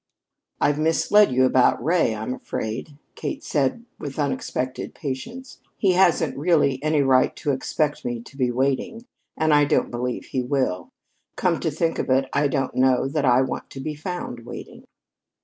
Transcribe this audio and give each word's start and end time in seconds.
"I've 0.59 0.79
misled 0.79 1.31
you 1.31 1.45
about 1.45 1.83
Ray, 1.83 2.15
I'm 2.15 2.33
afraid," 2.33 2.97
Kate 3.13 3.43
said 3.43 3.85
with 3.99 4.17
unexpected 4.17 4.95
patience. 4.95 5.59
"He 5.77 5.91
hasn't 5.91 6.35
really 6.35 6.81
any 6.81 7.03
right 7.03 7.35
to 7.35 7.51
expect 7.51 8.03
me 8.03 8.19
to 8.23 8.35
be 8.35 8.49
waiting, 8.49 9.05
and 9.37 9.53
I 9.53 9.65
don't 9.65 9.91
believe 9.91 10.25
he 10.25 10.41
will. 10.41 10.89
Come 11.35 11.59
to 11.59 11.69
think 11.69 11.99
of 11.99 12.09
it, 12.09 12.27
I 12.33 12.47
don't 12.47 12.73
know 12.75 13.07
that 13.09 13.25
I 13.25 13.43
want 13.43 13.69
to 13.69 13.79
be 13.79 13.93
found 13.93 14.43
waiting." 14.43 14.85